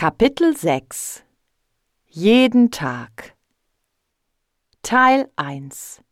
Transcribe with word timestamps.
Kapitel 0.00 0.56
6 0.56 1.26
Jeden 2.06 2.70
Tag 2.70 3.36
Teil 4.80 5.30
1 5.36 6.02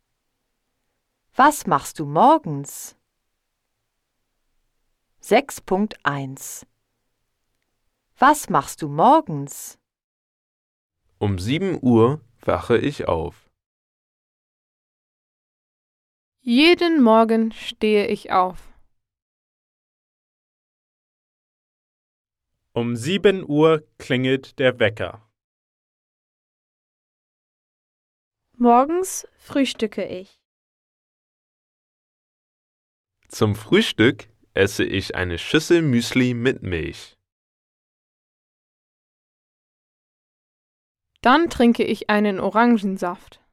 Was 1.35 1.65
machst 1.65 1.97
du 1.97 2.05
morgens? 2.05 2.95
6.1 5.23 6.67
Was 8.19 8.49
machst 8.51 8.83
du 8.83 8.89
morgens? 8.89 9.79
Um 11.17 11.39
sieben 11.39 11.79
Uhr 11.81 12.21
wache 12.41 12.77
ich 12.77 13.07
auf. 13.07 13.49
Jeden 16.41 17.01
Morgen 17.01 17.51
stehe 17.53 18.05
ich 18.05 18.31
auf. 18.31 18.68
Um 22.79 22.95
sieben 22.95 23.43
Uhr 23.45 23.85
klingelt 23.97 24.57
der 24.57 24.79
Wecker. 24.79 25.29
Morgens 28.55 29.27
frühstücke 29.37 30.05
ich. 30.05 30.39
Zum 33.27 33.55
Frühstück 33.55 34.29
esse 34.53 34.85
ich 34.85 35.13
eine 35.13 35.37
Schüssel 35.39 35.81
Müsli 35.81 36.33
mit 36.33 36.63
Milch. 36.63 37.17
Dann 41.19 41.49
trinke 41.49 41.83
ich 41.83 42.09
einen 42.09 42.39
Orangensaft. 42.39 43.45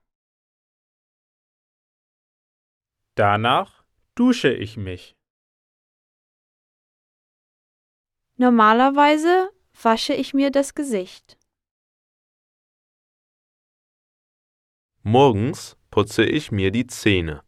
Danach 3.16 3.84
dusche 4.14 4.52
ich 4.52 4.76
mich. 4.76 5.16
Normalerweise 8.38 9.50
wasche 9.82 10.12
ich 10.12 10.34
mir 10.34 10.50
das 10.50 10.74
Gesicht. 10.74 11.38
Morgens 15.02 15.78
putze 15.90 16.22
ich 16.24 16.52
mir 16.52 16.70
die 16.70 16.86
Zähne. 16.86 17.42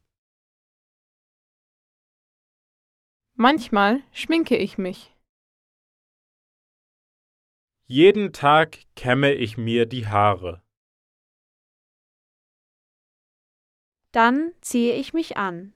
Manchmal 3.34 4.02
schminke 4.12 4.56
ich 4.56 4.78
mich. 4.78 5.14
Jeden 7.84 8.32
Tag 8.32 8.78
kämme 8.94 9.34
ich 9.34 9.58
mir 9.58 9.84
die 9.84 10.06
Haare. 10.06 10.62
Dann 14.12 14.54
ziehe 14.62 14.94
ich 14.94 15.12
mich 15.12 15.36
an. 15.36 15.74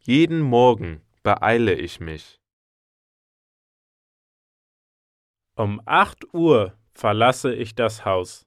Jeden 0.00 0.40
Morgen 0.40 1.02
beeile 1.22 1.74
ich 1.74 2.00
mich. 2.00 2.40
Um 5.58 5.80
acht 5.86 6.34
Uhr 6.34 6.74
verlasse 6.92 7.54
ich 7.54 7.74
das 7.74 8.04
Haus. 8.04 8.46